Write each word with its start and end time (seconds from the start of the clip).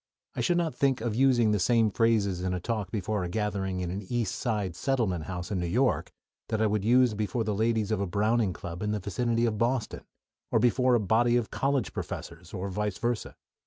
I 0.35 0.41
should 0.41 0.57
not 0.57 0.73
think 0.73 0.99
of 0.99 1.13
using 1.13 1.51
the 1.51 1.59
same 1.59 1.91
phrases 1.91 2.41
in 2.41 2.55
a 2.55 2.59
talk 2.59 2.89
before 2.89 3.23
a 3.23 3.29
gathering 3.29 3.81
in 3.81 3.91
an 3.91 4.01
East 4.09 4.33
Side 4.35 4.75
settlement 4.75 5.25
house 5.25 5.51
in 5.51 5.59
New 5.59 5.67
York 5.67 6.11
that 6.49 6.59
I 6.59 6.65
would 6.65 6.83
use 6.83 7.13
before 7.13 7.43
the 7.43 7.53
ladies 7.53 7.91
of 7.91 8.01
a 8.01 8.07
Browning 8.07 8.51
Club 8.51 8.81
in 8.81 8.93
the 8.93 8.99
vicinity 8.99 9.45
of 9.45 9.59
Boston, 9.59 10.01
or 10.49 10.57
before 10.57 10.95
a 10.95 10.99
body 10.99 11.37
of 11.37 11.51
college 11.51 11.93
professors, 11.93 12.51
or 12.51 12.67
vice 12.69 12.97
versa. 12.97 13.35